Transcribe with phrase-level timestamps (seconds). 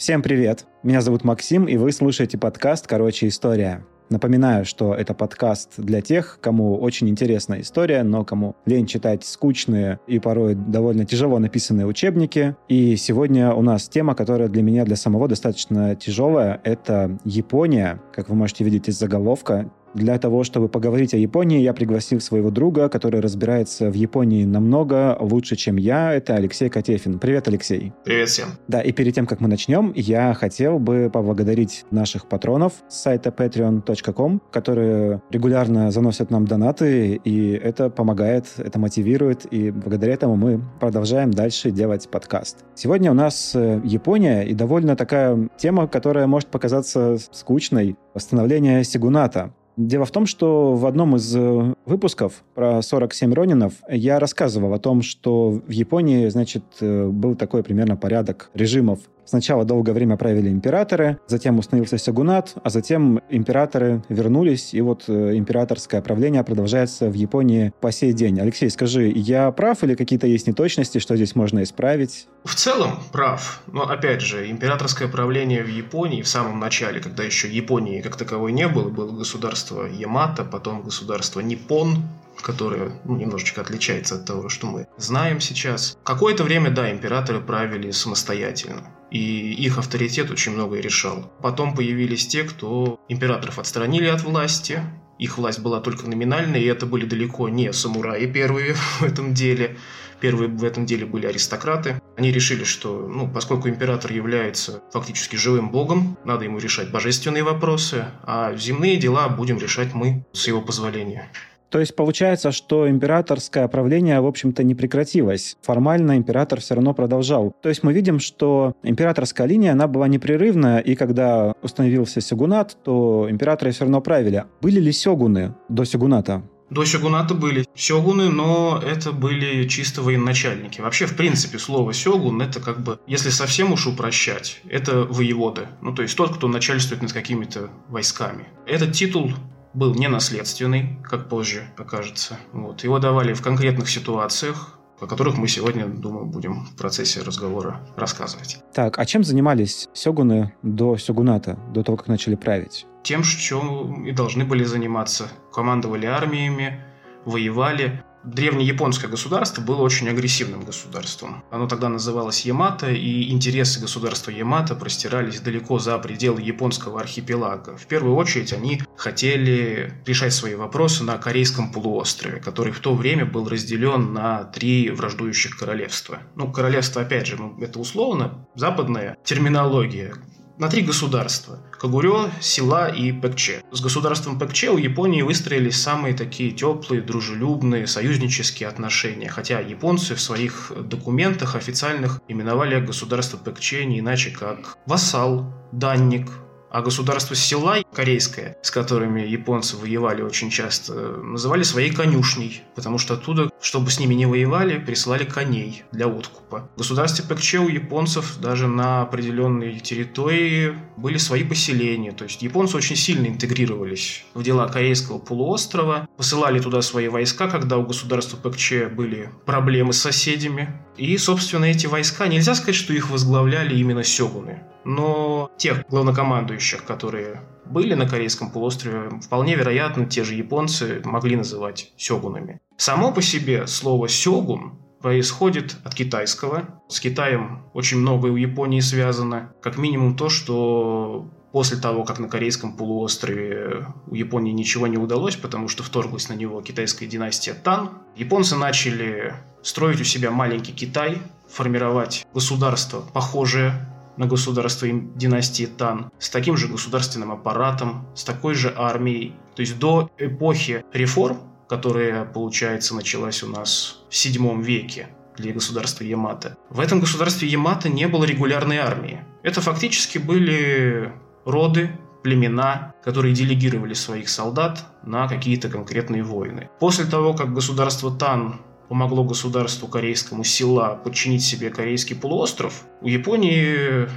[0.00, 0.64] Всем привет!
[0.82, 3.84] Меня зовут Максим, и вы слушаете подкаст «Короче, история».
[4.08, 10.00] Напоминаю, что это подкаст для тех, кому очень интересна история, но кому лень читать скучные
[10.06, 12.56] и порой довольно тяжело написанные учебники.
[12.66, 16.62] И сегодня у нас тема, которая для меня, для самого достаточно тяжелая.
[16.64, 18.00] Это Япония.
[18.14, 22.50] Как вы можете видеть из заголовка, для того, чтобы поговорить о Японии, я пригласил своего
[22.50, 26.14] друга, который разбирается в Японии намного лучше, чем я.
[26.14, 27.18] Это Алексей Котефин.
[27.18, 27.92] Привет, Алексей.
[28.04, 28.48] Привет всем.
[28.68, 33.30] Да, и перед тем, как мы начнем, я хотел бы поблагодарить наших патронов с сайта
[33.30, 40.62] patreon.com, которые регулярно заносят нам донаты, и это помогает, это мотивирует, и благодаря этому мы
[40.78, 42.64] продолжаем дальше делать подкаст.
[42.74, 47.96] Сегодня у нас э, Япония, и довольно такая тема, которая может показаться скучной.
[48.14, 49.52] Восстановление Сигуната.
[49.80, 54.78] Дело в том, что в одном из э, выпусков про 47 Ронинов я рассказывал о
[54.78, 58.98] том, что в Японии, значит, э, был такой примерно порядок режимов
[59.30, 65.36] Сначала долгое время правили императоры, затем установился сёгунат, а затем императоры вернулись, и вот э,
[65.36, 68.40] императорское правление продолжается в Японии по сей день.
[68.40, 72.26] Алексей, скажи, я прав или какие-то есть неточности, что здесь можно исправить?
[72.42, 77.48] В целом прав, но опять же, императорское правление в Японии в самом начале, когда еще
[77.48, 82.02] Японии как таковой не было, было государство Ямато, потом государство Ниппон,
[82.42, 85.98] которое ну, немножечко отличается от того, что мы знаем сейчас.
[86.04, 91.32] Какое-то время, да, императоры правили самостоятельно, и их авторитет очень многое решал.
[91.42, 94.82] Потом появились те, кто императоров отстранили от власти,
[95.20, 99.76] их власть была только номинальной, и это были далеко не самураи первые в этом деле.
[100.18, 102.00] Первые в этом деле были аристократы.
[102.16, 108.06] Они решили, что, ну, поскольку император является фактически живым богом, надо ему решать божественные вопросы,
[108.22, 111.30] а земные дела будем решать мы с его позволения.
[111.70, 115.56] То есть получается, что императорское правление, в общем-то, не прекратилось.
[115.62, 117.54] Формально император все равно продолжал.
[117.62, 123.28] То есть мы видим, что императорская линия, она была непрерывная, и когда установился сёгунат, то
[123.30, 124.44] императоры все равно правили.
[124.60, 126.42] Были ли сёгуны до сёгуната?
[126.70, 130.80] До сёгуната были сёгуны, но это были чисто военачальники.
[130.80, 135.62] Вообще, в принципе, слово сёгун– это как бы, если совсем уж упрощать, это воеводы.
[135.82, 138.46] Ну, то есть тот, кто начальствует над какими-то войсками.
[138.66, 139.32] Этот титул
[139.74, 142.38] был не наследственный, как позже окажется.
[142.52, 142.84] Вот.
[142.84, 148.58] Его давали в конкретных ситуациях, о которых мы сегодня, думаю, будем в процессе разговора рассказывать.
[148.74, 152.86] Так, а чем занимались сёгуны до сёгуната, до того, как начали править?
[153.02, 155.28] Тем, чем и должны были заниматься.
[155.52, 156.84] Командовали армиями,
[157.24, 158.04] воевали.
[158.24, 161.42] Древнеяпонское государство было очень агрессивным государством.
[161.50, 167.76] Оно тогда называлось Ямато, и интересы государства Ямато простирались далеко за пределы японского архипелага.
[167.76, 173.24] В первую очередь они хотели решать свои вопросы на Корейском полуострове, который в то время
[173.24, 176.18] был разделен на три враждующих королевства.
[176.36, 180.14] Ну, королевство, опять же, это условно, западная терминология
[180.58, 183.62] на три государства– Кагурё, Сила и Пэкче.
[183.72, 190.20] С государством Пэкче у Японии выстроились самые такие теплые, дружелюбные, союзнические отношения, хотя японцы в
[190.20, 196.28] своих документах официальных именовали государство Пэкче не иначе как вассал, данник,
[196.70, 203.14] а государство Силай, корейское, с которыми японцы воевали очень часто, называли своей конюшней, потому что
[203.14, 206.70] оттуда, чтобы с ними не воевали, присылали коней для откупа.
[206.76, 212.76] В государстве Пэкче у японцев даже на определенной территории были свои поселения, то есть японцы
[212.76, 218.86] очень сильно интегрировались в дела корейского полуострова, посылали туда свои войска, когда у государства Пэкче
[218.86, 220.80] были проблемы с соседями.
[220.96, 227.40] И, собственно, эти войска, нельзя сказать, что их возглавляли именно сёгуны но тех главнокомандующих, которые
[227.64, 232.60] были на Корейском полуострове, вполне вероятно, те же японцы могли называть сёгунами.
[232.76, 236.82] Само по себе слово «сёгун» происходит от китайского.
[236.88, 239.52] С Китаем очень многое у Японии связано.
[239.62, 245.36] Как минимум то, что после того, как на Корейском полуострове у Японии ничего не удалось,
[245.36, 251.18] потому что вторглась на него китайская династия Тан, японцы начали строить у себя маленький Китай,
[251.48, 258.72] формировать государство, похожее на государство династии Тан, с таким же государственным аппаратом, с такой же
[258.76, 259.34] армией.
[259.54, 266.04] То есть до эпохи реформ, которая, получается, началась у нас в VII веке, для государства
[266.04, 266.56] Ямато.
[266.68, 269.24] В этом государстве Ямато не было регулярной армии.
[269.42, 271.12] Это фактически были
[271.44, 271.90] роды,
[272.22, 276.68] племена, которые делегировали своих солдат на какие-то конкретные войны.
[276.78, 284.08] После того, как государство Тан помогло государству корейскому села подчинить себе корейский полуостров, у Японии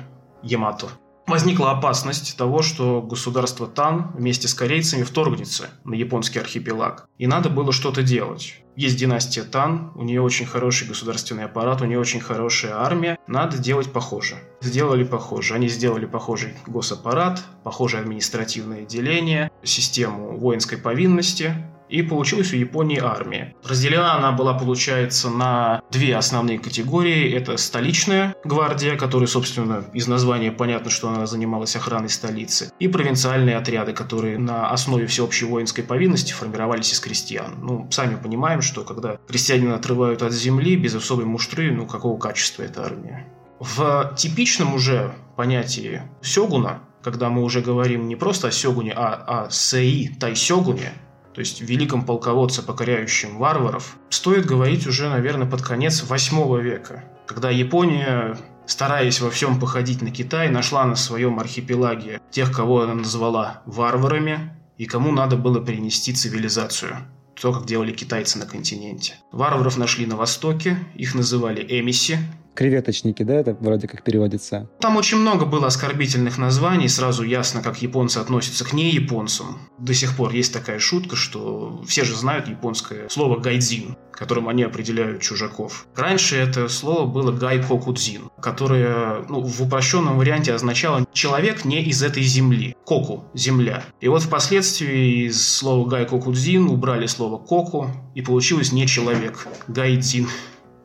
[0.41, 0.89] Ямато
[1.27, 7.07] возникла опасность того, что государство Тан вместе с корейцами вторгнется на японский архипелаг.
[7.19, 8.55] И надо было что-то делать.
[8.75, 13.19] Есть династия Тан, у нее очень хороший государственный аппарат, у нее очень хорошая армия.
[13.27, 14.35] Надо делать похоже.
[14.59, 15.53] Сделали похоже.
[15.53, 21.53] Они сделали похожий госаппарат, похожее административное деление, систему воинской повинности,
[21.93, 23.53] и получилась у Японии армия.
[23.63, 27.31] Разделена она была, получается, на две основные категории.
[27.31, 33.57] Это столичная гвардия, которая, собственно, из названия понятно, что она занималась охраной столицы, и провинциальные
[33.57, 37.59] отряды, которые на основе всеобщей воинской повинности формировались из крестьян.
[37.61, 42.63] Ну, сами понимаем, что когда крестьянина отрывают от земли без особой муштры, ну, какого качества
[42.63, 43.27] эта армия?
[43.59, 49.51] В типичном уже понятии сёгуна, когда мы уже говорим не просто о сёгуне, а о
[49.51, 50.93] сеи тайсёгуне,
[51.33, 57.49] то есть великом полководце, покоряющем варваров, стоит говорить уже, наверное, под конец восьмого века, когда
[57.49, 63.61] Япония стараясь во всем походить на Китай, нашла на своем архипелаге тех, кого она назвала
[63.65, 66.97] варварами, и кому надо было принести цивилизацию.
[67.39, 69.15] То, как делали китайцы на континенте.
[69.31, 72.19] Варваров нашли на востоке, их называли эмиси,
[72.55, 74.69] Креветочники, да, это вроде как переводится?
[74.79, 79.57] Там очень много было оскорбительных названий, сразу ясно, как японцы относятся к неяпонцам.
[79.79, 84.63] До сих пор есть такая шутка, что все же знают японское слово «гайдзин», которым они
[84.63, 85.87] определяют чужаков.
[85.95, 92.23] Раньше это слово было «гайкокудзин», которое ну, в упрощенном варианте означало «человек не из этой
[92.23, 92.75] земли».
[92.85, 93.83] Коку– земля.
[93.99, 100.27] И вот впоследствии из слова «гайкокудзин» убрали слово «коку», и получилось «не человек»– «гайдзин».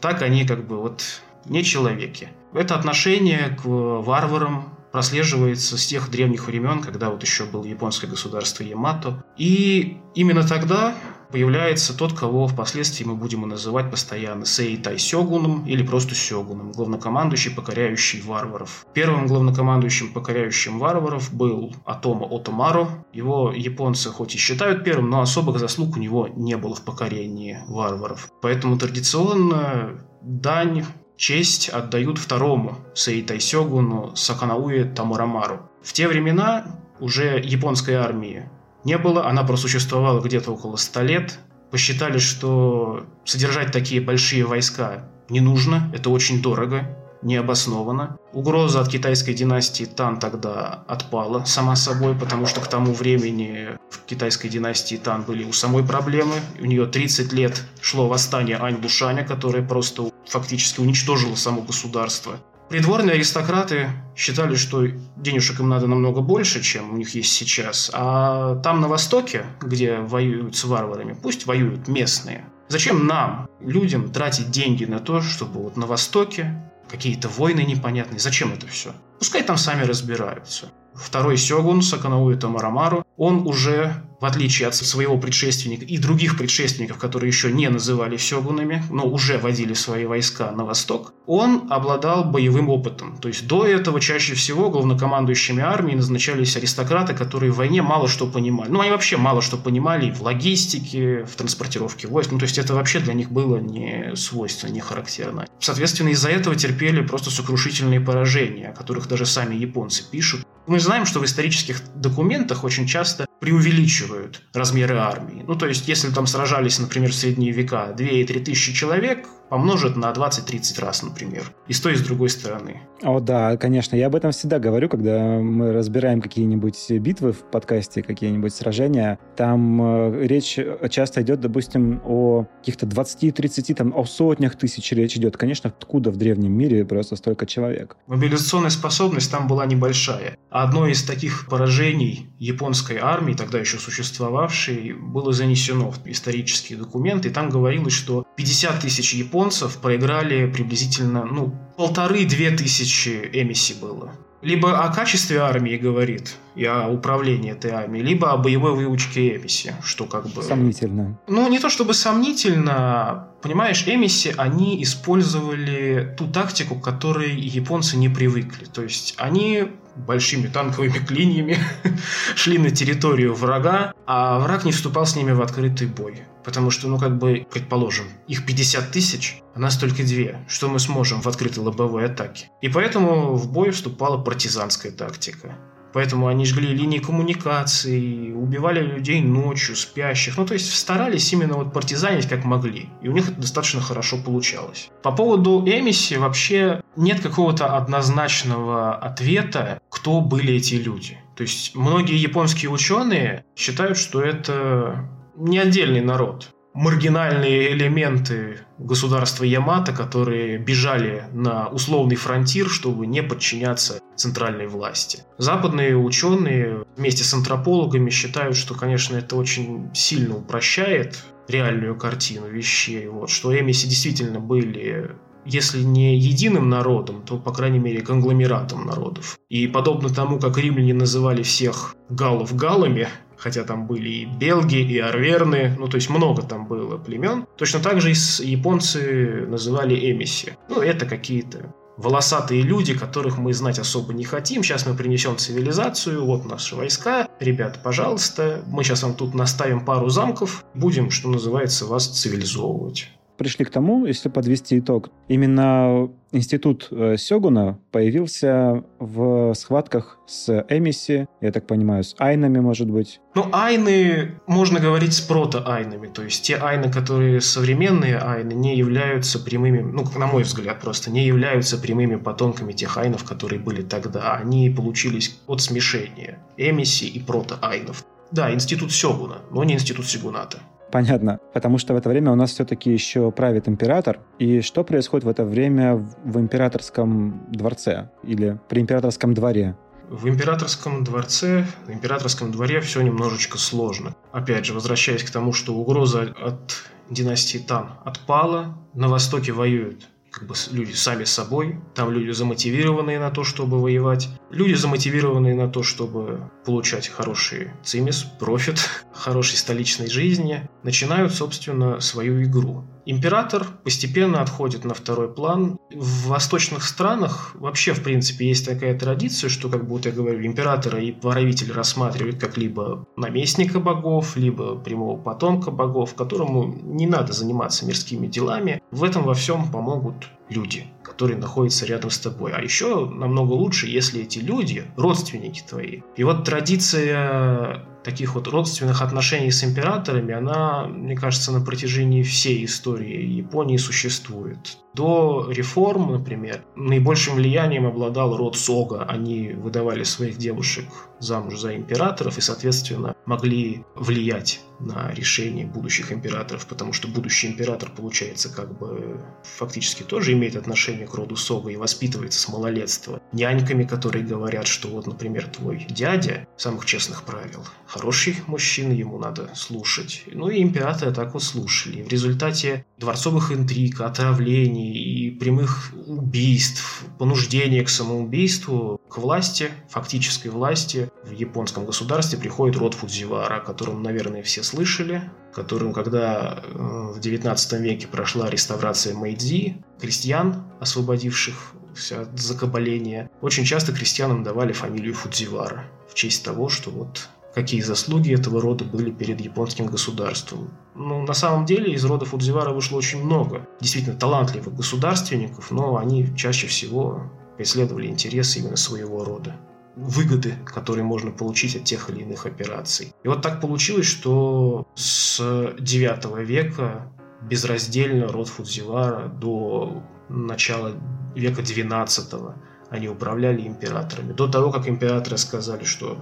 [0.00, 1.02] Так они как бы вот
[1.48, 2.28] не человеки.
[2.54, 8.62] Это отношение к варварам прослеживается с тех древних времен, когда вот еще было японское государство
[8.62, 9.22] Ямато.
[9.36, 10.94] И именно тогда
[11.30, 18.22] появляется тот, кого впоследствии мы будем называть постоянно Сейтай Сёгуном или просто Сёгуном, главнокомандующий, покоряющий
[18.22, 18.86] варваров.
[18.94, 23.04] Первым главнокомандующим, покоряющим варваров был Атома Отомаро.
[23.12, 27.58] Его японцы хоть и считают первым, но особых заслуг у него не было в покорении
[27.68, 28.30] варваров.
[28.40, 30.84] Поэтому традиционно дань
[31.18, 35.68] честь отдают второму Сейтай Сёгуну Саканауе Тамурамару.
[35.82, 38.48] В те времена уже японской армии
[38.84, 41.38] не было, она просуществовала где-то около 100 лет.
[41.70, 48.16] Посчитали, что содержать такие большие войска не нужно, это очень дорого, необоснованно.
[48.32, 54.04] Угроза от китайской династии Тан тогда отпала сама собой, потому что к тому времени в
[54.06, 56.34] китайской династии Тан были у самой проблемы.
[56.60, 62.40] У нее 30 лет шло восстание Ань Лушаня, которое просто фактически уничтожило само государство.
[62.68, 64.86] Придворные аристократы считали, что
[65.16, 67.90] денежек им надо намного больше, чем у них есть сейчас.
[67.94, 72.44] А там на Востоке, где воюют с варварами, пусть воюют местные.
[72.68, 78.18] Зачем нам, людям, тратить деньги на то, чтобы вот на Востоке какие-то войны непонятные.
[78.18, 78.92] Зачем это все?
[79.18, 80.70] Пускай там сами разбираются.
[81.00, 87.28] Второй сёгун Саканауи Тамарамару, он уже в отличие от своего предшественника и других предшественников, которые
[87.28, 93.16] еще не называли сёгунами, но уже водили свои войска на восток, он обладал боевым опытом.
[93.18, 98.26] То есть до этого чаще всего главнокомандующими армией назначались аристократы, которые в войне мало что
[98.26, 98.70] понимали.
[98.70, 102.32] Ну, они вообще мало что понимали в логистике, в транспортировке войск.
[102.32, 105.46] Ну, то есть это вообще для них было не свойственно, не характерно.
[105.60, 110.44] Соответственно, из-за этого терпели просто сокрушительные поражения, о которых даже сами японцы пишут.
[110.68, 115.42] Мы знаем, что в исторических документах очень часто преувеличивают размеры армии.
[115.48, 119.26] Ну, то есть, если там сражались, например, в средние века 2 и 3 тысячи человек,
[119.48, 121.52] помножит на 20-30 раз, например.
[121.66, 122.82] И с той, и с другой стороны.
[123.02, 123.94] О, да, конечно.
[123.94, 129.18] Я об этом всегда говорю, когда мы разбираем какие-нибудь битвы в подкасте, какие-нибудь сражения.
[129.36, 130.58] Там э, речь
[130.90, 135.36] часто идет, допустим, о каких-то 20-30, там, о сотнях тысяч речь идет.
[135.36, 137.96] Конечно, откуда в древнем мире просто столько человек?
[138.06, 140.36] Мобилизационная способность там была небольшая.
[140.50, 147.28] Одно из таких поражений японской армии, тогда еще существовавшей, было занесено в исторические документы.
[147.28, 154.12] И там говорилось, что 50 тысяч японцев японцев проиграли приблизительно, ну, полторы-две тысячи эмиси было.
[154.42, 159.74] Либо о качестве армии говорит и о управлении этой армией, либо о боевой выучке эмиси,
[159.82, 160.42] что как бы...
[160.42, 161.18] Сомнительно.
[161.28, 168.08] Ну, не то чтобы сомнительно, понимаешь, эмиси, они использовали ту тактику, к которой японцы не
[168.08, 168.64] привыкли.
[168.64, 171.58] То есть они большими танковыми клиньями
[172.34, 176.22] шли на территорию врага, а враг не вступал с ними в открытый бой.
[176.44, 180.44] Потому что, ну, как бы, предположим, их 50 тысяч, а нас только две.
[180.48, 182.50] Что мы сможем в открытой лобовой атаке?
[182.62, 185.56] И поэтому в бой вступала партизанская тактика.
[185.98, 190.38] Поэтому они жгли линии коммуникаций, убивали людей ночью, спящих.
[190.38, 192.88] Ну, то есть старались именно вот партизанить как могли.
[193.02, 194.90] И у них это достаточно хорошо получалось.
[195.02, 201.18] По поводу Эмиси вообще нет какого-то однозначного ответа, кто были эти люди.
[201.34, 209.92] То есть многие японские ученые считают, что это не отдельный народ, маргинальные элементы государства Ямато,
[209.92, 215.24] которые бежали на условный фронтир, чтобы не подчиняться центральной власти.
[215.38, 223.06] Западные ученые вместе с антропологами считают, что, конечно, это очень сильно упрощает реальную картину вещей,
[223.08, 229.38] вот, что эмиси действительно были если не единым народом, то, по крайней мере, конгломератом народов.
[229.48, 234.98] И подобно тому, как римляне называли всех галлов галами, хотя там были и белги, и
[234.98, 237.46] арверны, ну, то есть много там было племен.
[237.56, 240.56] Точно так же и японцы называли эмиси.
[240.68, 244.62] Ну, это какие-то волосатые люди, которых мы знать особо не хотим.
[244.62, 247.28] Сейчас мы принесем цивилизацию, вот наши войска.
[247.40, 253.64] Ребята, пожалуйста, мы сейчас вам тут наставим пару замков, будем, что называется, вас цивилизовывать пришли
[253.64, 261.52] к тому, если подвести итог, именно институт э, Сёгуна появился в схватках с Эмиси, я
[261.52, 263.20] так понимаю, с Айнами, может быть.
[263.34, 269.38] Ну, Айны, можно говорить с прото-Айнами, то есть те Айны, которые современные Айны, не являются
[269.38, 274.34] прямыми, ну, на мой взгляд, просто не являются прямыми потомками тех Айнов, которые были тогда.
[274.34, 278.04] Они получились от смешения Эмиси и прото-Айнов.
[278.32, 280.58] Да, институт Сёгуна, но не институт Сигуната.
[280.90, 281.38] Понятно.
[281.52, 284.20] Потому что в это время у нас все-таки еще правит император.
[284.38, 289.76] И что происходит в это время в императорском дворце или при императорском дворе?
[290.08, 294.16] В императорском дворце, в императорском дворе все немножечко сложно.
[294.32, 296.76] Опять же, возвращаясь к тому, что угроза от
[297.10, 303.30] династии Тан отпала, на Востоке воюют как бы люди сами собой, там люди замотивированные на
[303.30, 308.78] то, чтобы воевать, люди замотивированные на то, чтобы получать хороший цимис, профит,
[309.18, 312.84] хорошей столичной жизни, начинают, собственно, свою игру.
[313.04, 315.78] Император постепенно отходит на второй план.
[315.90, 321.00] В восточных странах вообще, в принципе, есть такая традиция, что, как будто я говорю, императора
[321.00, 327.86] и правитель рассматривают как либо наместника богов, либо прямого потомка богов, которому не надо заниматься
[327.86, 328.82] мирскими делами.
[328.90, 330.86] В этом во всем помогут люди,
[331.18, 332.52] которые находятся рядом с тобой.
[332.52, 336.02] А еще намного лучше, если эти люди родственники твои.
[336.16, 342.64] И вот традиция таких вот родственных отношений с императорами, она, мне кажется, на протяжении всей
[342.64, 344.78] истории Японии существует.
[344.94, 349.02] До реформ, например, наибольшим влиянием обладал род Сога.
[349.02, 350.86] Они выдавали своих девушек
[351.18, 357.90] замуж за императоров и, соответственно, могли влиять на решение будущих императоров, потому что будущий император,
[357.90, 363.84] получается, как бы фактически тоже имеет отношение к роду Сога и воспитывается с малолетства няньками,
[363.84, 370.24] которые говорят, что вот, например, твой дядя самых честных правил, хороший мужчина, ему надо слушать.
[370.26, 372.02] Ну и императоры так вот слушали.
[372.02, 381.10] В результате дворцовых интриг, отравлений и прямых убийств, понуждения к самоубийству, к власти, фактической власти
[381.24, 386.78] в японском государстве приходит род Фудзивара, о котором, наверное, все слышали, которым, когда э,
[387.14, 391.74] в XIX веке прошла реставрация Мэйдзи, крестьян, освободивших
[392.12, 397.28] от закабаления, очень часто крестьянам давали фамилию Фудзивара в честь того, что вот
[397.58, 400.70] какие заслуги этого рода были перед японским государством.
[400.94, 406.28] Ну, на самом деле из рода Фудзивара вышло очень много действительно талантливых государственников, но они
[406.36, 409.56] чаще всего преследовали интересы именно своего рода
[409.96, 413.12] выгоды, которые можно получить от тех или иных операций.
[413.24, 417.12] И вот так получилось, что с IX века
[417.42, 420.92] безраздельно род Фудзивара до начала
[421.34, 422.54] века XII
[422.90, 424.32] они управляли императорами.
[424.32, 426.16] До того, как императоры сказали, что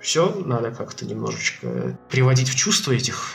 [0.00, 3.34] все, надо как-то немножечко приводить в чувство этих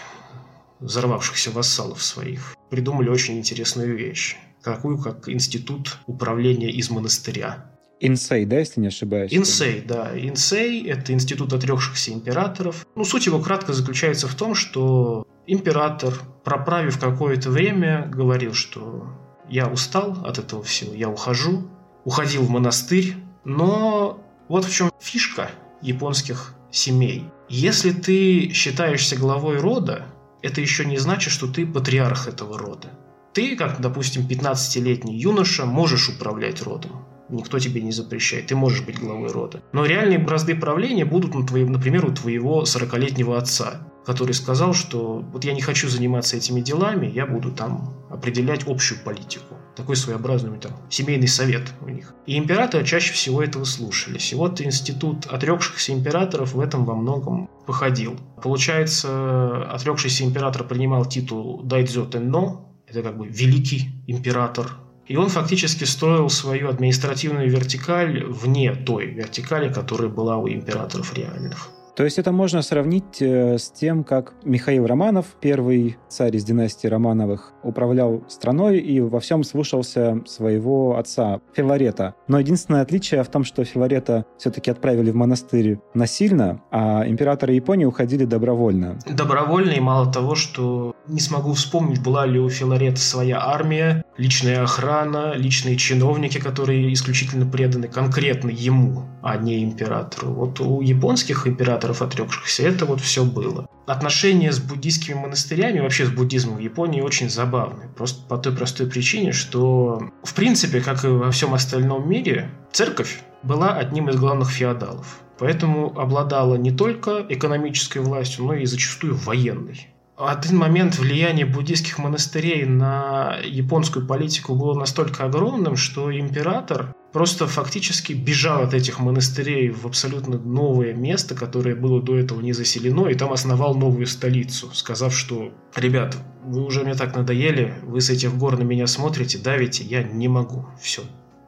[0.79, 2.55] взорвавшихся вассалов своих.
[2.69, 4.37] Придумали очень интересную вещь.
[4.63, 7.71] Такую, как институт управления из монастыря.
[7.99, 9.33] Инсей, да, если не ошибаюсь?
[9.33, 10.11] Инсей, да.
[10.17, 12.85] Инсей– это институт отрекшихся императоров.
[12.95, 19.07] Ну, суть его кратко заключается в том, что император, проправив какое-то время, говорил, что
[19.49, 21.69] я устал от этого всего, я ухожу,
[22.03, 24.19] уходил в монастырь, но
[24.49, 25.51] вот в чем фишка
[25.85, 27.25] японских семей.
[27.47, 30.07] Если ты считаешься главой рода,
[30.41, 32.89] это еще не значит, что ты патриарх этого рода.
[33.33, 37.05] Ты, как, допустим, 15-летний юноша, можешь управлять родом.
[37.29, 38.47] Никто тебе не запрещает.
[38.47, 39.61] Ты можешь быть главой рода.
[39.73, 45.53] Но реальные бразды правления будут, например, у твоего 40-летнего отца, который сказал, что вот я
[45.53, 49.55] не хочу заниматься этими делами, я буду там определять общую политику.
[49.75, 52.13] Такой своеобразный там семейный совет у них.
[52.25, 54.31] И императоры чаще всего этого слушались.
[54.31, 58.17] И вот институт отрекшихся императоров в этом во многом походил.
[58.41, 64.69] Получается, отрекшийся император принимал титул Дайдзё Тенно, это как бы великий император
[65.07, 71.69] И он фактически строил свою административную вертикаль вне той вертикали, которая была у императоров реальных.
[71.95, 76.87] То есть это можно сравнить э, с тем, как Михаил Романов, первый царь из династии
[76.87, 82.15] Романовых, управлял страной и во всем слушался своего отца Филарета.
[82.27, 87.85] Но единственное отличие в том, что Филарета все-таки отправили в монастырь насильно, а императоры Японии
[87.85, 88.97] уходили добровольно.
[89.09, 94.63] Добровольно и мало того, что не смогу вспомнить, была ли у Филарета своя армия, личная
[94.63, 100.31] охрана, личные чиновники, которые исключительно преданы конкретно ему, а не императору.
[100.31, 103.67] Вот у японских императоров, отрекшихся, это вот все было.
[103.85, 107.87] Отношения с буддийскими монастырями, вообще с буддизмом в Японии очень забавны.
[107.95, 113.21] Просто по той простой причине, что, в принципе, как и во всем остальном мире, церковь
[113.43, 115.19] была одним из главных феодалов.
[115.37, 122.65] Поэтому обладала не только экономической властью, но и зачастую военной один момент влияние буддийских монастырей
[122.65, 129.85] на японскую политику было настолько огромным, что император просто фактически бежал от этих монастырей в
[129.85, 135.13] абсолютно новое место, которое было до этого не заселено, и там основал новую столицу, сказав,
[135.13, 139.83] что «Ребят, вы уже мне так надоели, вы с этих гор на меня смотрите, давите,
[139.83, 141.03] я не могу, все,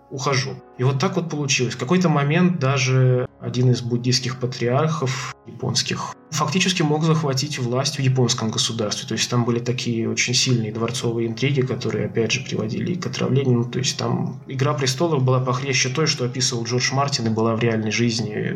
[0.09, 0.55] ухожу».
[0.77, 1.75] И вот так вот получилось.
[1.75, 8.51] В какой-то момент даже один из буддийских патриархов японских фактически мог захватить власть в японском
[8.51, 9.07] государстве.
[9.07, 13.59] То есть там были такие очень сильные дворцовые интриги, которые, опять же, приводили к отравлению.
[13.59, 17.55] Ну, то есть там «Игра престолов» была похлеще той, что описывал Джордж Мартин и была
[17.55, 18.53] в реальной жизни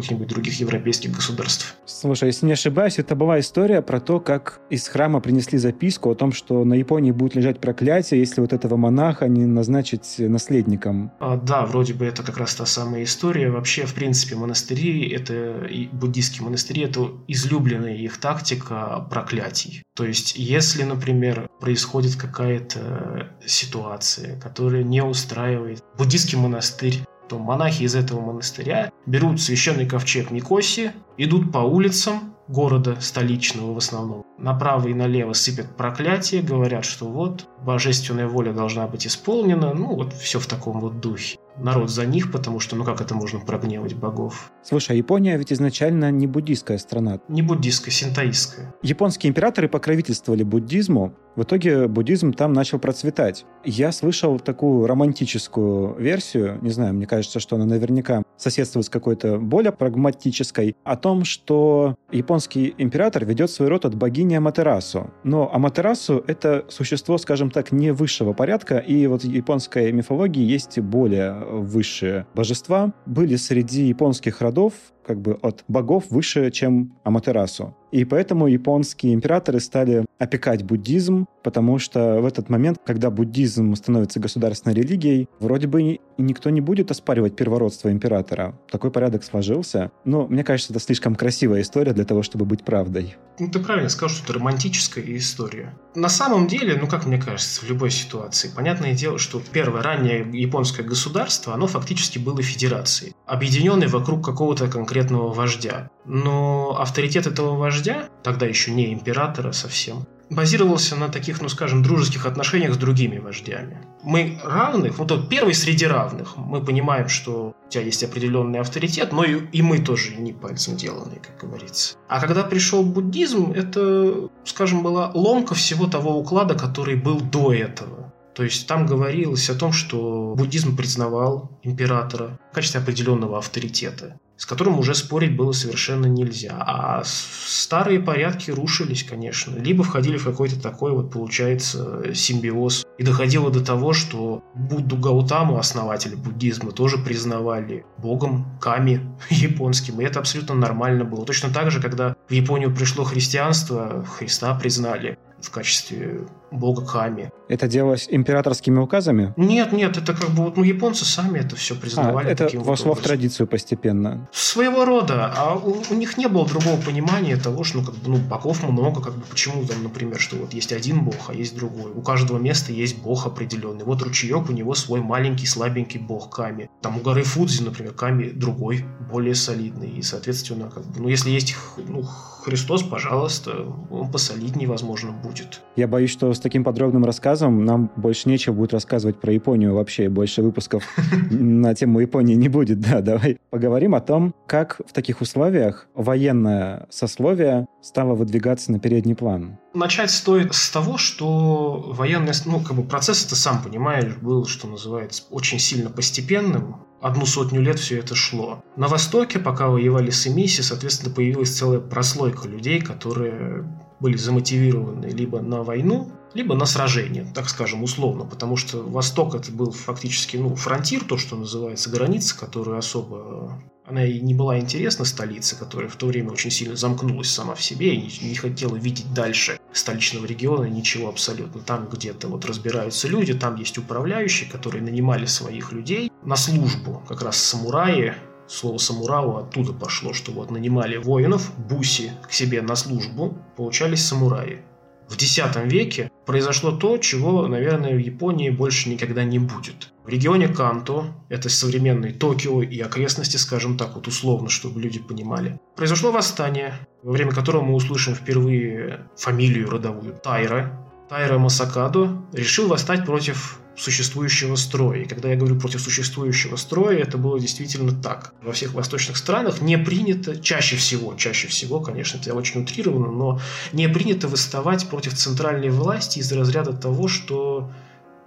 [0.00, 1.76] каких-нибудь других европейских государств.
[1.84, 6.14] Слушай, если не ошибаюсь, это была история про то, как из храма принесли записку о
[6.14, 11.12] том, что на Японии будет лежать проклятие, если вот этого монаха не назначить наследником.
[11.20, 13.50] А, да, вроде бы это как раз та самая история.
[13.50, 19.82] Вообще, в принципе, монастыри, это и буддийские монастыри, это излюбленная их тактика проклятий.
[19.94, 27.94] То есть, если, например, происходит какая-то ситуация, которая не устраивает буддийский монастырь, то монахи из
[27.94, 34.94] этого монастыря берут священный ковчег Никоси, идут по улицам города столичного в основном, направо и
[34.94, 40.46] налево сыпят проклятия, говорят, что вот божественная воля должна быть исполнена, ну вот все в
[40.48, 44.50] таком вот духе народ за них, потому что, ну как это можно прогневать богов?
[44.62, 47.20] Слушай, а Япония ведь изначально не буддийская страна.
[47.28, 48.74] Не буддийская, синтаистская.
[48.82, 53.46] Японские императоры покровительствовали буддизму, в итоге буддизм там начал процветать.
[53.64, 59.38] Я слышал такую романтическую версию, не знаю, мне кажется, что она наверняка соседствует с какой-то
[59.38, 65.10] более прагматической, о том, что японский император ведет свой род от богини Аматерасу.
[65.22, 70.78] Но Аматерасу— это существо, скажем так, не высшего порядка, и вот в японской мифологии есть
[70.80, 72.92] более высшие божества.
[73.06, 74.74] Были среди японских родов
[75.06, 77.74] как бы от богов выше, чем Аматерасу.
[77.90, 84.20] И поэтому японские императоры стали опекать буддизм, потому что в этот момент, когда буддизм становится
[84.20, 88.56] государственной религией, вроде бы никто не будет оспаривать первородство императора.
[88.70, 89.90] Такой порядок сложился.
[90.04, 93.16] Но мне кажется, это слишком красивая история для того, чтобы быть правдой.
[93.40, 95.74] Ну, ты правильно сказал, что это романтическая история.
[95.94, 100.28] На самом деле, ну, как мне кажется, в любой ситуации, понятное дело, что первое раннее
[100.32, 105.90] японское государство, оно фактически было федерацией, объединенной вокруг какого-то конкретного вождя.
[106.04, 112.24] Но авторитет этого вождя, тогда еще не императора совсем, базировался на таких, ну скажем, дружеских
[112.24, 113.78] отношениях с другими вождями.
[114.02, 119.12] Мы равных, вот тот первый среди равных, мы понимаем, что у тебя есть определенный авторитет,
[119.12, 121.96] но и, и мы тоже не пальцем деланные, как говорится.
[122.08, 128.12] А когда пришел буддизм, это, скажем, была ломка всего того уклада, который был до этого.
[128.34, 134.46] То есть там говорилось о том, что буддизм признавал императора в качестве определенного авторитета с
[134.46, 136.56] которым уже спорить было совершенно нельзя.
[136.58, 139.54] А старые порядки рушились, конечно.
[139.54, 142.86] Либо входили в какой-то такой вот, получается, симбиоз.
[142.96, 150.00] И доходило до того, что Будду Гаутаму, основателя буддизма, тоже признавали богом Ками японским.
[150.00, 151.26] И это абсолютно нормально было.
[151.26, 157.32] Точно так же, когда в Японию пришло христианство, Христа признали в качестве бога Ками.
[157.48, 159.34] Это делалось императорскими указами?
[159.36, 162.28] Нет, нет, это как бы вот ну, японцы сами это все признавали.
[162.28, 164.28] А, это таким вошло вот в традицию постепенно.
[164.32, 165.32] Своего рода.
[165.36, 168.62] А у, у них не было другого понимания того, что ну, как бы, ну, богов
[168.62, 171.92] много, как бы почему там, например, что вот есть один бог, а есть другой.
[171.92, 173.84] У каждого места есть бог определенный.
[173.84, 176.70] Вот ручеек, у него свой маленький, слабенький бог Ками.
[176.80, 179.90] Там у горы Фудзи, например, Ками другой, более солидный.
[179.90, 182.04] И, соответственно, как бы, ну, если есть ну,
[182.42, 185.60] Христос, пожалуйста, он посолиднее, возможно, будет.
[185.76, 190.08] Я боюсь, что с таким подробным рассказом нам больше нечего будет рассказывать про Японию вообще,
[190.08, 190.84] больше выпусков
[191.30, 192.80] на тему Японии не будет.
[192.80, 199.14] Да, давай поговорим о том, как в таких условиях военное сословие стало выдвигаться на передний
[199.14, 199.58] план.
[199.74, 204.66] Начать стоит с того, что военный, ну, как бы процесс, ты сам понимаешь, был, что
[204.66, 206.76] называется, очень сильно постепенным.
[207.02, 208.62] Одну сотню лет все это шло.
[208.76, 213.64] На Востоке, пока воевали с Эмиси, соответственно, появилась целая прослойка людей, которые
[214.00, 219.50] были замотивированы либо на войну, либо на сражение, так скажем, условно, потому что Восток это
[219.52, 225.04] был фактически ну, фронтир, то, что называется, граница, которую особо она и не была интересна
[225.04, 229.12] столице, которая в то время очень сильно замкнулась сама в себе и не хотела видеть
[229.12, 231.60] дальше столичного региона ничего абсолютно.
[231.60, 237.22] Там где-то вот разбираются люди, там есть управляющие, которые нанимали своих людей на службу, как
[237.22, 238.14] раз самураи,
[238.50, 244.64] Слово «самурау» оттуда пошло, что вот нанимали воинов, буси, к себе на службу, получались самураи.
[245.10, 249.92] В X веке произошло то, чего, наверное, в Японии больше никогда не будет.
[250.04, 255.58] В регионе Канто, это современный Токио и окрестности, скажем так, вот условно, чтобы люди понимали,
[255.74, 260.86] произошло восстание, во время которого мы услышим впервые фамилию родовую Тайра.
[261.08, 265.02] Тайра Масакадо решил восстать против существующего строя.
[265.02, 268.34] И когда я говорю против существующего строя, это было действительно так.
[268.42, 273.40] Во всех восточных странах не принято, чаще всего, чаще всего, конечно, это очень утрировано, но
[273.72, 277.70] не принято выставать против центральной власти из разряда того, что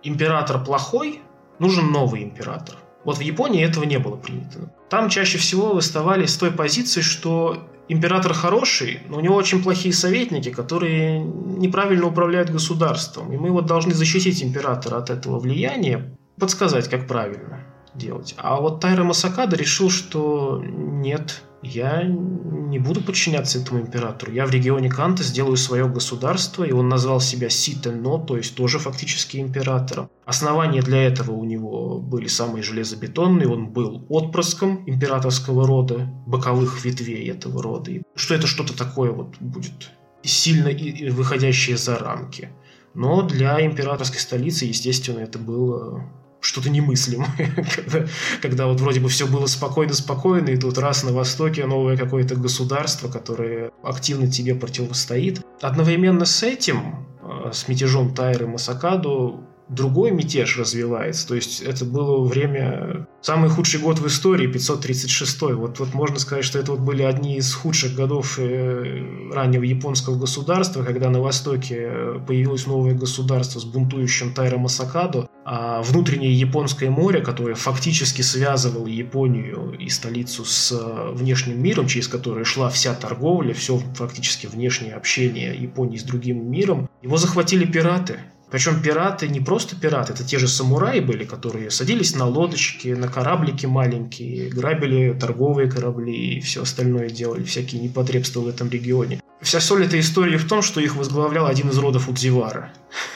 [0.02, 1.22] император плохой,
[1.60, 2.78] нужен новый император.
[3.04, 4.72] Вот в Японии этого не было принято.
[4.90, 9.94] Там чаще всего выставали с той позиции, что император хороший, но у него очень плохие
[9.94, 13.32] советники, которые неправильно управляют государством.
[13.34, 17.60] И мы вот должны защитить императора от этого влияния, подсказать, как правильно
[17.94, 18.34] делать.
[18.38, 24.32] А вот Тайра Масакада решил, что нет, я не буду подчиняться этому императору.
[24.32, 28.80] Я в регионе Канта сделаю свое государство, и он назвал себя Ситенно, то есть тоже
[28.80, 30.10] фактически императором.
[30.26, 33.48] Основания для этого у него были самые железобетонные.
[33.48, 37.92] Он был отпрыском императорского рода, боковых ветвей этого рода.
[37.92, 39.92] И что это что-то такое вот будет
[40.24, 40.70] сильно
[41.12, 42.50] выходящее за рамки.
[42.94, 46.04] Но для императорской столицы, естественно, это было
[46.44, 48.08] что-то немыслимое, когда,
[48.42, 53.08] когда вот вроде бы все было спокойно-спокойно, и тут раз на Востоке новое какое-то государство,
[53.08, 55.42] которое активно тебе противостоит.
[55.62, 61.28] Одновременно с этим, э, с мятежом Тайры Масакаду, другой мятеж развивается.
[61.28, 63.08] То есть это было время...
[63.22, 67.38] Самый худший год в истории, 536 Вот, вот можно сказать, что это вот были одни
[67.38, 74.34] из худших годов э, раннего японского государства, когда на Востоке появилось новое государство с бунтующим
[74.34, 81.62] Тайро Масакадо, а внутреннее японское море, которое фактически связывало Японию и столицу с э, внешним
[81.62, 87.18] миром, через которое шла вся торговля, все фактически внешнее общение Японии с другим миром, его
[87.18, 88.20] захватили пираты.
[88.54, 93.08] Причем пираты не просто пираты, это те же самураи были, которые садились на лодочки, на
[93.08, 99.20] кораблики маленькие, грабили торговые корабли и все остальное делали, всякие непотребства в этом регионе.
[99.42, 102.72] Вся соль этой истории в том, что их возглавлял один из родов Фудзивара.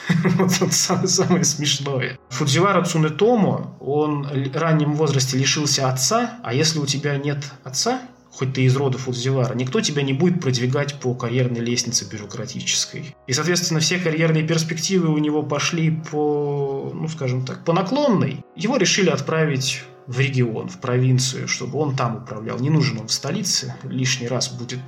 [0.38, 2.18] Вот это самое смешное.
[2.30, 8.02] Фудзивара Цунетомо, он в раннем возрасте лишился отца, а если у тебя нет отца,
[8.38, 13.16] хоть ты из рода Фудзивара, никто тебя не будет продвигать по карьерной лестнице бюрократической.
[13.26, 18.44] И, соответственно, все карьерные перспективы у него пошли по, ну, скажем так, по наклонной.
[18.54, 22.58] Его решили отправить в регион, в провинцию, чтобы он там управлял.
[22.60, 24.80] Не нужен он в столице, лишний раз будет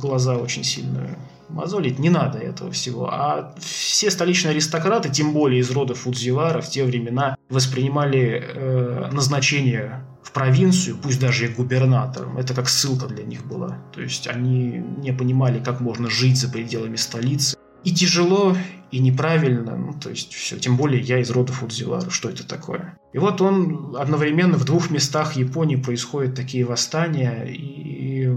[0.00, 3.08] глаза очень сильно мозолить, не надо этого всего.
[3.10, 10.04] А все столичные аристократы, тем более из рода Фудзивара, в те времена воспринимали э, назначение
[10.22, 13.78] в провинцию, пусть даже и губернатором, это как ссылка для них была.
[13.92, 17.56] То есть они не понимали, как можно жить за пределами столицы.
[17.84, 18.56] И тяжело,
[18.92, 20.58] и неправильно, ну, то есть все.
[20.58, 22.96] Тем более я из рода Фудзивара, что это такое?
[23.12, 28.30] И вот он одновременно в двух местах Японии происходят такие восстания, и...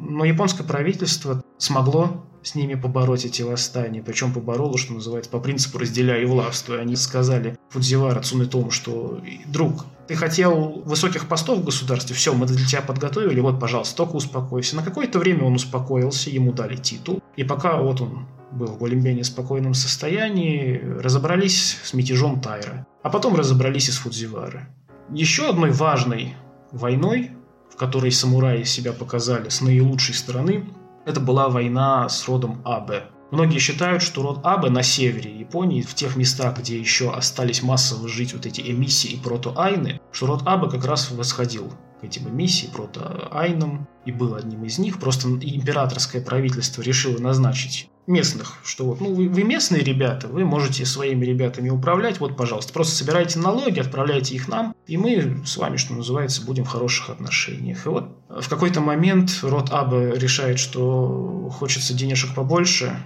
[0.00, 4.02] но японское правительство смогло с ними побороть эти восстания.
[4.02, 6.80] Причем побороло, что называется, по принципу разделяя и властвуй.
[6.80, 12.66] Они сказали Фудзивара Цунетому, что «Друг, ты хотел высоких постов в государстве, все, мы для
[12.66, 14.76] тебя подготовили, вот, пожалуйста, только успокойся».
[14.76, 17.22] На какое-то время он успокоился, ему дали титул.
[17.36, 22.86] И пока вот он был в более-менее спокойном состоянии, разобрались с мятежом Тайра.
[23.02, 24.66] А потом разобрались и с Фудзивары.
[25.12, 26.34] Еще одной важной
[26.72, 27.32] войной,
[27.72, 30.66] в которой самураи себя показали с наилучшей стороны,
[31.06, 33.04] это была война с родом Абе.
[33.30, 38.08] Многие считают, что род Абе на севере Японии, в тех местах, где еще остались массово
[38.08, 42.72] жить вот эти эмиссии и прото-айны, что род Абе как раз восходил к этим эмиссиям,
[42.72, 44.98] прото-айнам, и был одним из них.
[44.98, 50.84] Просто императорское правительство решило назначить местных, что вот, ну, вы, вы местные ребята, вы можете
[50.84, 55.76] своими ребятами управлять, вот, пожалуйста, просто собирайте налоги, отправляйте их нам, и мы с вами,
[55.76, 57.86] что называется, будем в хороших отношениях.
[57.86, 62.96] И вот в какой-то момент род Аба решает, что хочется денежек побольше,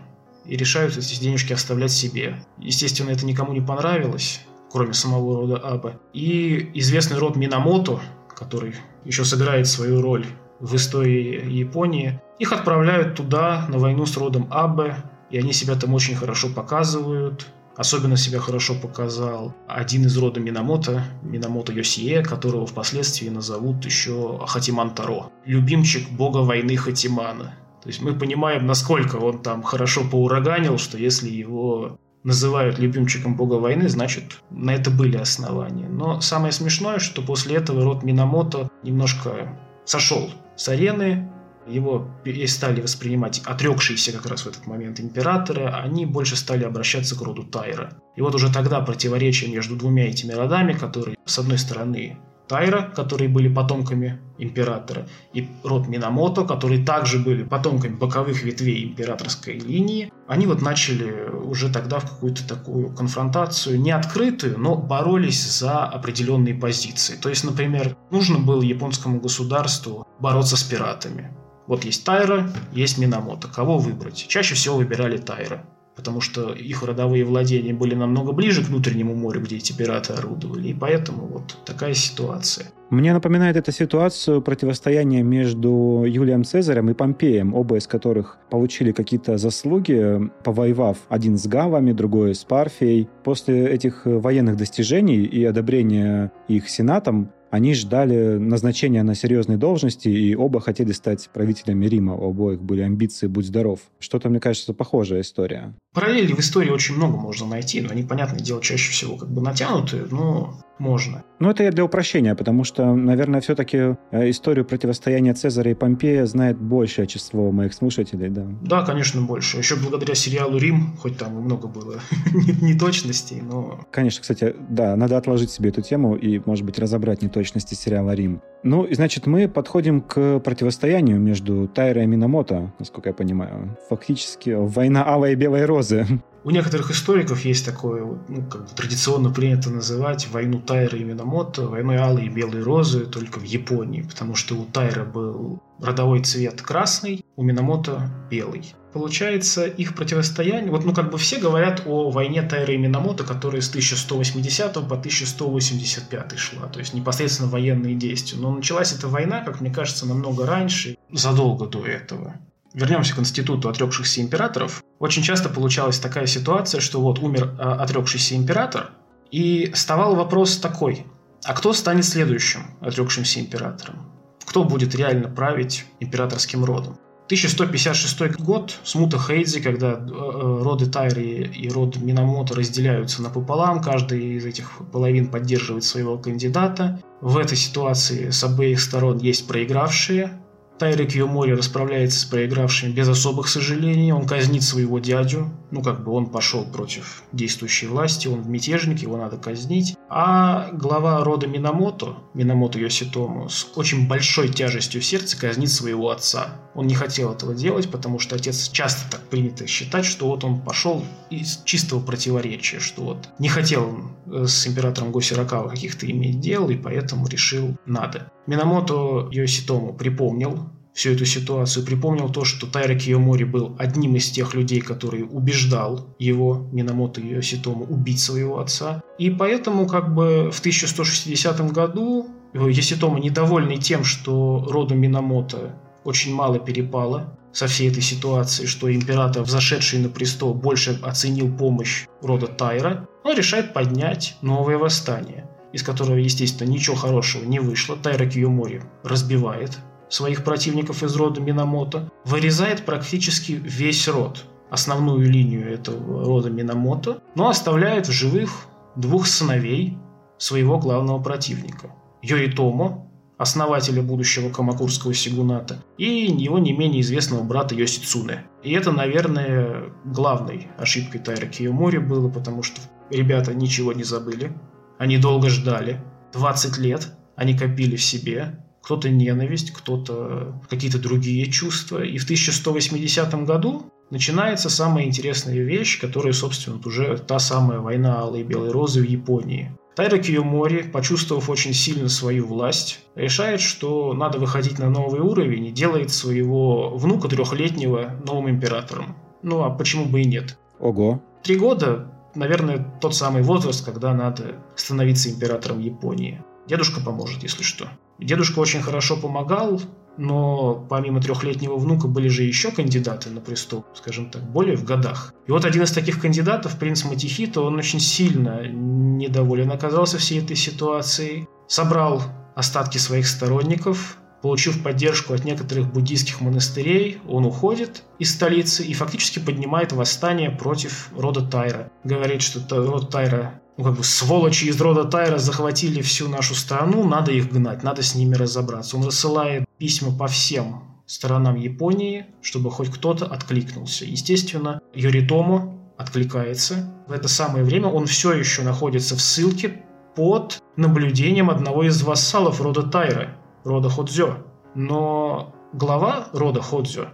[0.46, 2.44] и решают эти денежки оставлять себе.
[2.58, 6.00] Естественно, это никому не понравилось, кроме самого рода Аба.
[6.12, 8.00] И известный род Минамото,
[8.36, 10.26] который еще сыграет свою роль
[10.60, 14.96] в истории Японии, их отправляют туда, на войну с родом Абе,
[15.30, 17.46] и они себя там очень хорошо показывают.
[17.76, 24.94] Особенно себя хорошо показал один из рода Минамото, Минамото Йосие, которого впоследствии назовут еще Хатиман
[24.94, 27.56] Таро, любимчик бога войны Хатимана.
[27.82, 33.54] То есть мы понимаем, насколько он там хорошо поураганил, что если его называют любимчиком бога
[33.54, 35.88] войны, значит, на это были основания.
[35.88, 41.28] Но самое смешное, что после этого род Минамото немножко сошел с арены,
[41.66, 42.08] его
[42.46, 47.44] стали воспринимать отрекшиеся как раз в этот момент императоры, они больше стали обращаться к роду
[47.44, 47.94] Тайра.
[48.16, 53.28] И вот уже тогда противоречие между двумя этими родами, которые, с одной стороны, Тайра, которые
[53.28, 60.46] были потомками императора, и род Минамото, которые также были потомками боковых ветвей императорской линии, они
[60.46, 67.16] вот начали уже тогда в какую-то такую конфронтацию, не открытую, но боролись за определенные позиции.
[67.16, 71.32] То есть, например, нужно было японскому государству бороться с пиратами.
[71.66, 73.48] Вот есть Тайра, есть Минамото.
[73.48, 74.26] Кого выбрать?
[74.28, 75.64] Чаще всего выбирали Тайра
[75.96, 80.68] потому что их родовые владения были намного ближе к внутреннему морю, где эти пираты орудовали,
[80.68, 82.66] и поэтому вот такая ситуация.
[82.90, 89.38] Мне напоминает эта ситуацию противостояния между Юлием Цезарем и Помпеем, оба из которых получили какие-то
[89.38, 93.08] заслуги, повоевав один с Гавами, другой с Парфией.
[93.24, 100.34] После этих военных достижений и одобрения их сенатом они ждали назначения на серьезные должности, и
[100.34, 102.16] оба хотели стать правителями Рима.
[102.16, 103.78] У обоих были амбиции «Будь здоров».
[104.00, 105.72] Что-то, мне кажется, похожая история.
[105.92, 109.40] Параллели в истории очень много можно найти, но они, понятное дело, чаще всего как бы
[109.40, 111.24] натянутые, но можно.
[111.38, 116.26] Ну, это я для упрощения, потому что, наверное, все-таки э, историю противостояния Цезаря и Помпея
[116.26, 118.46] знает большее число моих слушателей, да.
[118.62, 119.58] Да, конечно, больше.
[119.58, 122.00] Еще благодаря сериалу «Рим», хоть там и много было
[122.62, 123.80] неточностей, но...
[123.90, 128.40] Конечно, кстати, да, надо отложить себе эту тему и, может быть, разобрать неточности сериала «Рим».
[128.62, 133.76] Ну, и, значит, мы подходим к противостоянию между Тайро и Минамото, насколько я понимаю.
[133.90, 136.06] Фактически война Алой и Белой Розы.
[136.44, 141.66] У некоторых историков есть такое, ну, как бы традиционно принято называть войну Тайра и Минамото
[141.66, 146.60] войной Алой и Белой Розы только в Японии, потому что у Тайра был родовой цвет
[146.60, 148.74] красный, у Минамото белый.
[148.92, 150.70] Получается, их противостояние...
[150.70, 154.80] Вот, ну, как бы все говорят о войне Тайра и Минамото, которая с 1180 по
[154.80, 158.38] 1185 шла, то есть непосредственно военные действия.
[158.38, 162.34] Но началась эта война, как мне кажется, намного раньше, задолго до этого
[162.74, 168.36] вернемся к институту отрекшихся императоров, очень часто получалась такая ситуация, что вот умер а, отрекшийся
[168.36, 168.90] император,
[169.30, 171.06] и вставал вопрос такой,
[171.44, 174.10] а кто станет следующим отрекшимся императором?
[174.44, 176.98] Кто будет реально править императорским родом?
[177.26, 183.80] 1156 год, смута Хейдзи, когда э, э, роды Тайри и род Минамото разделяются на пополам,
[183.80, 187.00] каждый из этих половин поддерживает своего кандидата.
[187.22, 190.38] В этой ситуации с обеих сторон есть проигравшие,
[190.78, 196.12] Тайрик Йомори расправляется с проигравшими без особых сожалений, он казнит своего дядю, ну как бы
[196.12, 199.96] он пошел против действующей власти, он мятежник, его надо казнить.
[200.08, 206.60] А глава рода Минамото, Минамото Йоситому, с очень большой тяжестью в сердце казнит своего отца.
[206.76, 210.60] Он не хотел этого делать, потому что отец часто так принято считать, что вот он
[210.60, 216.70] пошел из чистого противоречия, что вот не хотел э, с императором Госиракава каких-то иметь дел,
[216.70, 218.30] и поэтому решил надо.
[218.46, 224.54] Минамото Йоситому припомнил всю эту ситуацию, припомнил то, что Тайра Киомори был одним из тех
[224.54, 229.02] людей, который убеждал его, Минамото Йоситому, убить своего отца.
[229.18, 236.60] И поэтому как бы в 1160 году Йоситома, недовольный тем, что роду Минамото очень мало
[236.60, 243.08] перепало со всей этой ситуации, что император, взошедший на престол, больше оценил помощь рода Тайра,
[243.24, 247.96] он решает поднять новое восстание из которого, естественно, ничего хорошего не вышло.
[247.96, 249.76] Тайра Киомори разбивает
[250.08, 257.48] своих противников из рода Минамото, вырезает практически весь род, основную линию этого рода Минамото, но
[257.48, 259.98] оставляет в живых двух сыновей
[260.38, 261.94] своего главного противника.
[262.22, 268.44] Йоритомо, основателя будущего Камакурского сигуната, и его не менее известного брата Йосицуне.
[268.62, 274.52] И это, наверное, главной ошибкой Тайра Киомори было, потому что ребята ничего не забыли,
[274.98, 276.00] они долго ждали.
[276.32, 278.63] 20 лет они копили в себе.
[278.84, 282.04] Кто-то ненависть, кто-то какие-то другие чувства.
[282.04, 288.42] И в 1180 году начинается самая интересная вещь, которая, собственно, уже та самая война Алой
[288.42, 289.72] и Белой Розы в Японии.
[289.96, 295.72] Тайра Киомори, почувствовав очень сильно свою власть, решает, что надо выходить на новый уровень и
[295.72, 299.16] делает своего внука трехлетнего новым императором.
[299.42, 300.58] Ну а почему бы и нет?
[300.80, 301.22] Ого.
[301.42, 306.42] Три года, наверное, тот самый возраст, когда надо становиться императором Японии.
[306.66, 307.88] Дедушка поможет, если что.
[308.18, 309.80] Дедушка очень хорошо помогал,
[310.16, 315.34] но помимо трехлетнего внука были же еще кандидаты на престол, скажем так, более в годах.
[315.46, 320.56] И вот один из таких кандидатов, принц Матихито, он очень сильно недоволен оказался всей этой
[320.56, 322.22] ситуацией, собрал
[322.54, 329.38] остатки своих сторонников, получив поддержку от некоторых буддийских монастырей, он уходит из столицы и фактически
[329.38, 331.90] поднимает восстание против рода Тайра.
[332.04, 337.04] Говорит, что род Тайра ну, как бы сволочи из рода Тайра захватили всю нашу страну,
[337.06, 338.96] надо их гнать, надо с ними разобраться.
[338.96, 344.04] Он рассылает письма по всем сторонам Японии, чтобы хоть кто-то откликнулся.
[344.04, 346.94] Естественно, Юритому откликается.
[347.08, 349.82] В это самое время он все еще находится в ссылке
[350.14, 354.38] под наблюдением одного из вассалов рода Тайра, рода Ходзё.
[354.74, 357.08] Но глава рода Ходзё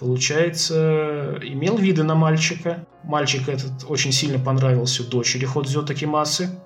[0.00, 2.86] получается, имел виды на мальчика.
[3.04, 6.58] Мальчик этот очень сильно понравился дочери Ходзё Такимасы.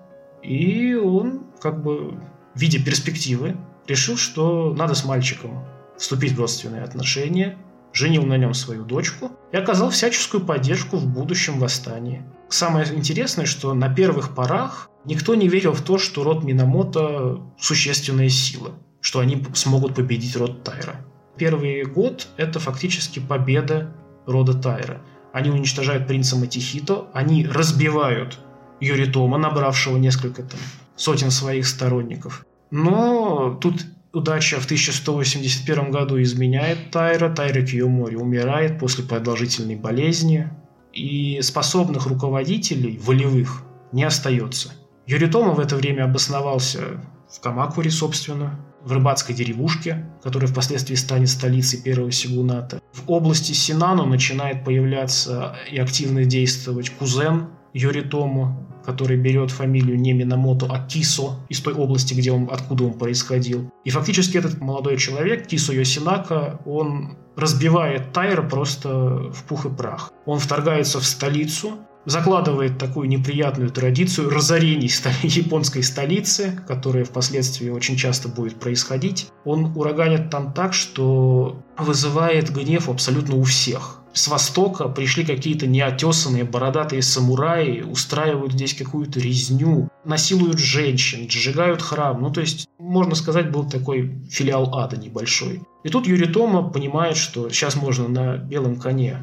[0.42, 2.14] И он, как бы,
[2.54, 3.56] видя перспективы,
[3.88, 5.64] решил, что надо с мальчиком
[5.98, 7.58] вступить в родственные отношения,
[7.92, 12.24] женил на нем свою дочку и оказал всяческую поддержку в будущем восстании.
[12.48, 18.28] Самое интересное, что на первых порах никто не верил в то, что род Минамото– существенная
[18.28, 21.04] сила, что они смогут победить род Тайра.
[21.36, 23.92] Первый год– это фактически победа
[24.26, 25.00] рода Тайра.
[25.32, 28.38] Они уничтожают принца Матихито, они разбивают
[28.80, 30.60] Юритома, набравшего несколько там,
[30.96, 32.46] сотен своих сторонников.
[32.70, 37.28] Но тут удача в 1181 году изменяет Тайра.
[37.34, 40.50] Тайра Киомори умирает после продолжительной болезни.
[40.92, 44.72] И способных руководителей, волевых, не остается.
[45.06, 51.80] Юритома в это время обосновался в Камакуре, собственно в рыбацкой деревушке, которая впоследствии станет столицей
[51.80, 52.80] первого сигуната.
[52.92, 60.66] В области Синану начинает появляться и активно действовать кузен Йоритому, который берет фамилию не Минамото,
[60.70, 63.70] а Кисо из той области, где он, откуда он происходил.
[63.84, 68.88] И фактически этот молодой человек, Кисо Йосинака, он разбивает Тайра просто
[69.32, 70.12] в пух и прах.
[70.26, 74.90] Он вторгается в столицу, закладывает такую неприятную традицию разорений
[75.22, 79.28] японской столицы, которая впоследствии очень часто будет происходить.
[79.44, 84.00] Он ураганит там так, что вызывает гнев абсолютно у всех.
[84.14, 92.22] С востока пришли какие-то неотесанные бородатые самураи, устраивают здесь какую-то резню, насилуют женщин, сжигают храм.
[92.22, 95.62] Ну, то есть, можно сказать, был такой филиал ада небольшой.
[95.82, 99.18] И тут Юритома понимает, что сейчас можно на белом коне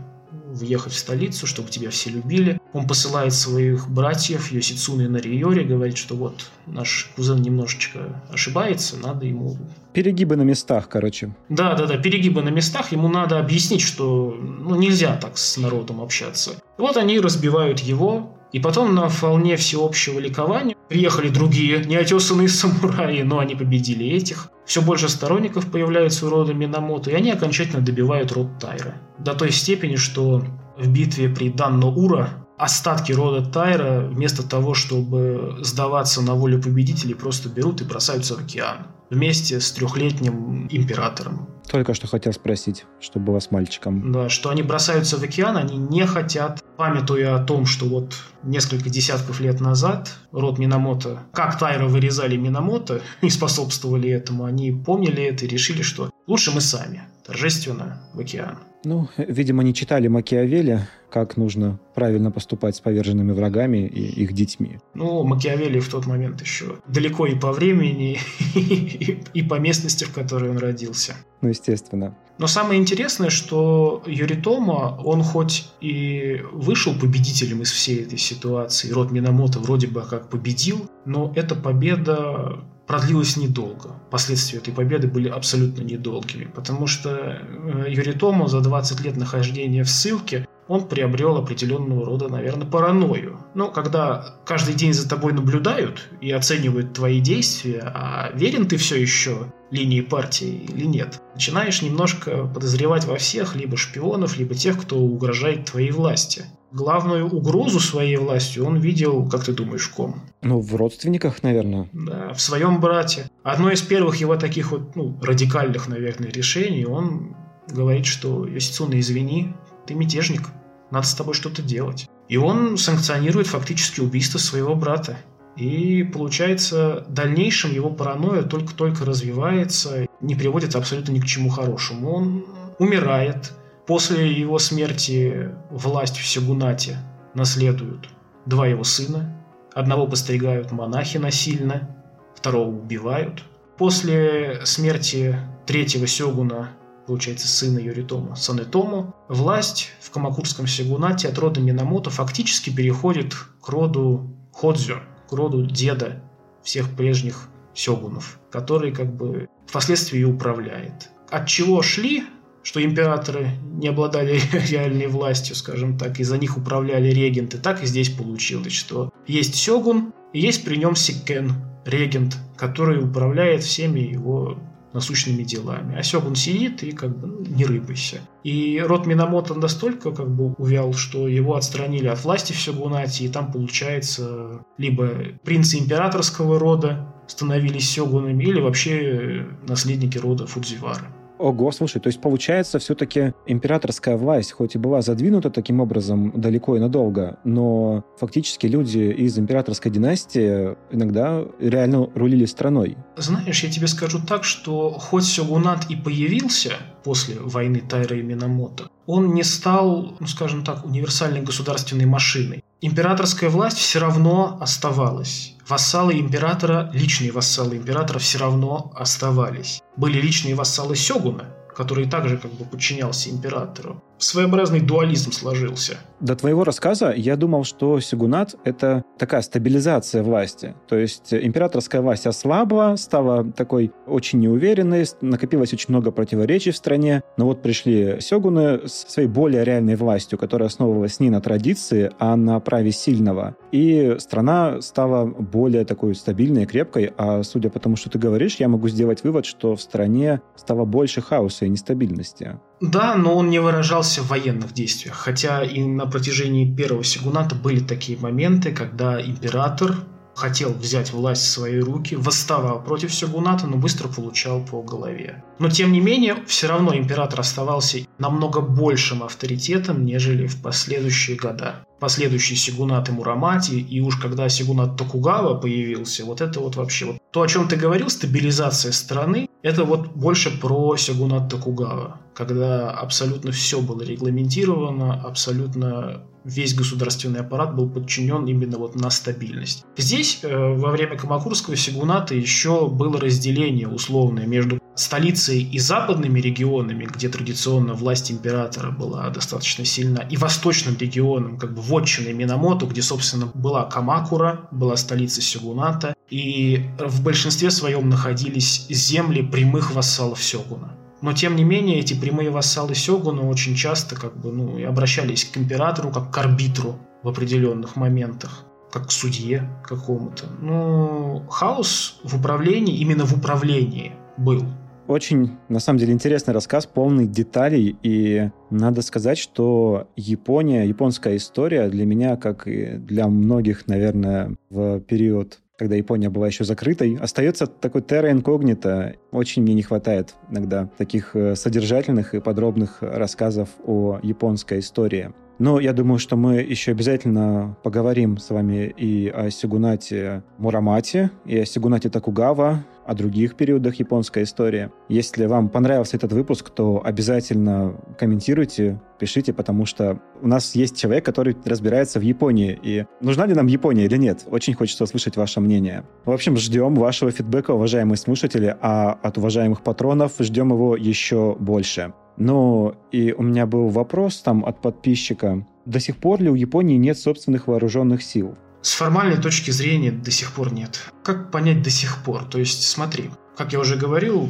[0.51, 2.59] въехать в столицу, чтобы тебя все любили.
[2.73, 9.25] Он посылает своих братьев Йосицуны и Нариори, говорит, что вот наш кузен немножечко ошибается, надо
[9.25, 9.57] ему...
[9.93, 11.35] Перегибы на местах, короче.
[11.49, 12.91] Да, да, да, перегибы на местах.
[12.91, 16.51] Ему надо объяснить, что ну, нельзя так с народом общаться.
[16.77, 23.21] И вот они разбивают его, и потом на волне всеобщего ликования приехали другие неотесанные самураи,
[23.21, 24.49] но они победили этих.
[24.65, 28.95] Все больше сторонников появляются у рода Минамото, и они окончательно добивают род Тайра.
[29.19, 30.43] До той степени, что
[30.77, 37.49] в битве при Данно-Ура остатки рода Тайра вместо того, чтобы сдаваться на волю победителей, просто
[37.49, 41.47] берут и бросаются в океан вместе с трехлетним императором.
[41.69, 44.11] Только что хотел спросить, что было с мальчиком.
[44.11, 48.89] Да, что они бросаются в океан, они не хотят, памятуя о том, что вот несколько
[48.89, 55.45] десятков лет назад род Минамото, как Тайра вырезали Минамото и способствовали этому, они помнили это
[55.45, 58.57] и решили, что лучше мы сами, торжественно в океан.
[58.83, 64.79] Ну, видимо, не читали Макиавелли, как нужно правильно поступать с поверженными врагами и их детьми.
[64.95, 68.17] Ну, Макиавелли в тот момент еще далеко и по времени,
[69.33, 71.15] и по местности, в которой он родился.
[71.41, 72.17] Ну, естественно.
[72.37, 79.11] Но самое интересное, что Юритома, он хоть и вышел победителем из всей этой ситуации, род
[79.11, 82.61] Минамото вроде бы как победил, но эта победа
[82.91, 83.95] продлилась недолго.
[84.09, 89.89] Последствия этой победы были абсолютно недолгими, потому что э, Юритому за 20 лет нахождения в
[89.89, 93.39] ссылке он приобрел определенного рода, наверное, паранойю.
[93.55, 98.99] Ну, когда каждый день за тобой наблюдают и оценивают твои действия, а верен ты все
[99.01, 104.97] еще линии партии или нет, начинаешь немножко подозревать во всех либо шпионов, либо тех, кто
[104.97, 110.21] угрожает твоей власти главную угрозу своей власти он видел, как ты думаешь, в ком?
[110.41, 111.87] Ну, в родственниках, наверное.
[111.93, 113.29] Да, в своем брате.
[113.43, 117.35] Одно из первых его таких вот, ну, радикальных, наверное, решений, он
[117.67, 119.53] говорит, что Йосицуна, извини,
[119.85, 120.43] ты мятежник,
[120.89, 122.07] надо с тобой что-то делать.
[122.27, 125.17] И он санкционирует фактически убийство своего брата.
[125.57, 132.13] И получается, дальнейшем его паранойя только-только развивается, не приводит абсолютно ни к чему хорошему.
[132.13, 132.45] Он
[132.79, 133.51] умирает.
[133.91, 136.95] После его смерти власть в Сигунате
[137.33, 138.07] наследуют
[138.45, 139.43] два его сына.
[139.73, 141.93] Одного постригают монахи насильно,
[142.33, 143.43] второго убивают.
[143.77, 145.35] После смерти
[145.65, 146.69] третьего сёгуна,
[147.05, 154.33] получается, сына Юритома, Санетому, власть в Камакурском сёгунате от рода Минамото фактически переходит к роду
[154.53, 156.23] Ходзё, к роду деда
[156.63, 161.09] всех прежних сёгунов, который как бы впоследствии управляет.
[161.29, 162.23] От чего шли,
[162.63, 164.39] что императоры не обладали
[164.69, 169.55] реальной властью, скажем так, и за них управляли регенты, так и здесь получилось, что есть
[169.55, 171.53] сёгун, и есть при нем сиккен,
[171.85, 174.57] регент, который управляет всеми его
[174.93, 175.97] насущными делами.
[175.97, 178.19] А Сёгун сидит и как бы ну, не рыпайся.
[178.43, 183.29] И род Минамото настолько как бы увял, что его отстранили от власти в Сёгунате, и
[183.29, 185.09] там получается либо
[185.43, 191.15] принцы императорского рода становились сёгунами, или вообще наследники рода Фудзивара.
[191.41, 196.77] Ого, слушай, то есть получается все-таки императорская власть, хоть и была задвинута таким образом далеко
[196.77, 202.95] и надолго, но фактически люди из императорской династии иногда реально рулили страной.
[203.17, 206.73] Знаешь, я тебе скажу так, что хоть Сёгунат и появился
[207.03, 212.63] после войны Тайра и Минамото, он не стал, ну скажем так, универсальной государственной машиной.
[212.81, 215.55] Императорская власть все равно оставалась.
[215.71, 219.81] Вассалы императора, личные вассалы императора все равно оставались.
[219.95, 224.03] Были личные вассалы Сёгуна, который также как бы подчинялся императору.
[224.21, 225.97] Своеобразный дуализм сложился.
[226.19, 230.75] До твоего рассказа я думал, что сигунат— это такая стабилизация власти.
[230.87, 237.23] То есть императорская власть ослабла, стала такой очень неуверенной, накопилось очень много противоречий в стране.
[237.37, 242.35] Но вот пришли сёгуны с своей более реальной властью, которая основывалась не на традиции, а
[242.35, 243.55] на праве сильного.
[243.71, 247.11] И страна стала более такой стабильной и крепкой.
[247.17, 250.85] А судя по тому, что ты говоришь, я могу сделать вывод, что в стране стало
[250.85, 252.59] больше хаоса и нестабильности.
[252.81, 255.15] Да, но он не выражался в военных действиях.
[255.15, 259.95] Хотя и на протяжении первого сигуната были такие моменты, когда император
[260.35, 265.43] хотел взять власть в свои руки, восставал против Сёгуната, но быстро получал по голове.
[265.59, 271.85] Но тем не менее, все равно император оставался намного большим авторитетом, нежели в последующие года.
[272.01, 277.43] Последующие сигунаты Мурамати, и уж когда сигунат Токугава появился, вот это вот вообще вот то,
[277.43, 283.81] о чем ты говорил, стабилизация страны, это вот больше про сёгунат Токугава, когда абсолютно все
[283.81, 289.85] было регламентировано, абсолютно весь государственный аппарат был подчинен именно вот на стабильность.
[289.95, 297.05] Здесь э, во время Камакурского сигуната еще было разделение условное между столицей и западными регионами,
[297.05, 303.01] где традиционно власть императора была достаточно сильна, и восточным регионом, как бы вотчиной Минамото, где,
[303.01, 310.93] собственно, была Камакура, была столица Сёгуната, и в большинстве своем находились земли прямых вассалов Сёгуна.
[311.21, 315.57] Но, тем не менее, эти прямые вассалы Сёгуна очень часто как бы, ну, обращались к
[315.57, 320.45] императору как к арбитру в определенных моментах как к судье какому-то.
[320.59, 324.65] Ну, хаос в управлении, именно в управлении был.
[325.11, 331.89] Очень, на самом деле, интересный рассказ, полный деталей, и надо сказать, что Япония, японская история
[331.89, 337.65] для меня, как и для многих, наверное, в период когда Япония была еще закрытой, остается
[337.65, 339.15] такой терра инкогнито.
[339.31, 345.33] Очень мне не хватает иногда таких э, содержательных и подробных рассказов о японской истории.
[345.61, 351.55] Но я думаю, что мы еще обязательно поговорим с вами и о Сигунате Мурамате, и
[351.55, 354.89] о Сигунате Такугава, о других периодах японской истории.
[355.07, 361.23] Если вам понравился этот выпуск, то обязательно комментируйте, пишите, потому что у нас есть человек,
[361.23, 362.79] который разбирается в Японии.
[362.81, 364.47] И нужна ли нам Япония или нет?
[364.49, 366.05] Очень хочется услышать ваше мнение.
[366.25, 372.13] В общем, ждем вашего фидбэка, уважаемые слушатели, а от уважаемых патронов ждем его еще больше.
[372.41, 375.63] Ну, и у меня был вопрос там от подписчика.
[375.85, 378.57] До сих пор ли у Японии нет собственных вооруженных сил?
[378.81, 381.11] С формальной точки зрения до сих пор нет.
[381.23, 382.45] Как понять до сих пор?
[382.45, 384.49] То есть, смотри, как я уже говорил,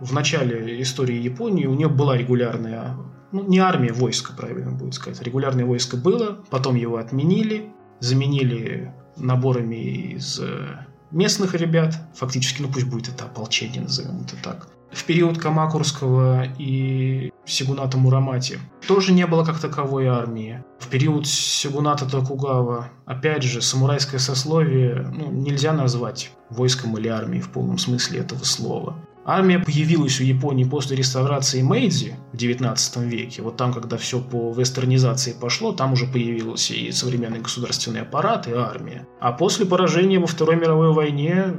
[0.00, 2.96] в начале истории Японии у нее была регулярная,
[3.32, 5.22] ну, не армия, войско, правильно будет сказать.
[5.22, 12.86] Регулярное войско было, потом его отменили, заменили наборами из э, местных ребят, фактически, ну пусть
[12.86, 14.68] будет это ополчение, назовем это так.
[14.92, 18.58] В период Камакурского и Сигуната Мурамати
[18.88, 20.64] тоже не было как таковой армии.
[20.80, 27.50] В период Сигуната Токугава, опять же, самурайское сословие ну, нельзя назвать войском или армией в
[27.50, 28.96] полном смысле этого слова.
[29.32, 33.42] Армия появилась у Японии после реставрации Мэйдзи в 19 веке.
[33.42, 38.52] Вот там, когда все по вестернизации пошло, там уже появился и современный государственный аппарат, и
[38.52, 39.06] армия.
[39.20, 41.54] А после поражения во Второй мировой войне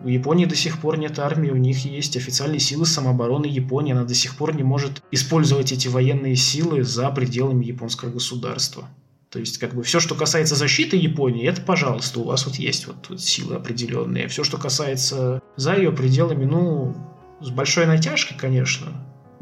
[0.00, 4.04] в Японии до сих пор нет армии, у них есть официальные силы самообороны Японии, она
[4.04, 8.88] до сих пор не может использовать эти военные силы за пределами японского государства.
[9.30, 12.88] То есть, как бы, все, что касается защиты Японии, это, пожалуйста, у вас вот есть
[12.88, 14.26] вот, вот силы определенные.
[14.26, 16.96] Все, что касается за ее пределами, ну,
[17.40, 18.88] с большой натяжкой, конечно.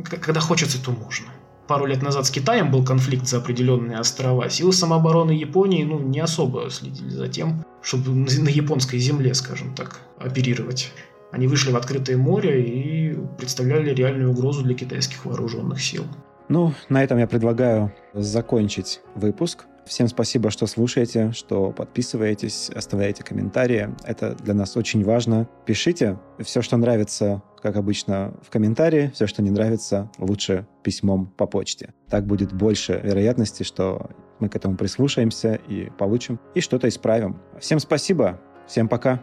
[0.04, 1.28] Когда хочется, то можно.
[1.66, 4.50] Пару лет назад с Китаем был конфликт за определенные острова.
[4.50, 10.00] Силы самообороны Японии, ну, не особо следили за тем, чтобы на японской земле, скажем так,
[10.18, 10.92] оперировать.
[11.32, 16.04] Они вышли в открытое море и представляли реальную угрозу для китайских вооруженных сил.
[16.48, 19.66] Ну, на этом я предлагаю закончить выпуск.
[19.88, 23.88] Всем спасибо, что слушаете, что подписываетесь, оставляете комментарии.
[24.04, 25.48] Это для нас очень важно.
[25.64, 29.10] Пишите все, что нравится, как обычно, в комментарии.
[29.14, 31.94] Все, что не нравится, лучше письмом по почте.
[32.10, 34.10] Так будет больше вероятности, что
[34.40, 37.40] мы к этому прислушаемся и получим, и что-то исправим.
[37.58, 38.38] Всем спасибо.
[38.66, 39.22] Всем пока.